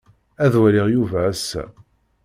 Ad 0.45 0.53
waliɣ 0.59 0.87
Yuba 0.95 1.19
ass-a. 1.31 1.63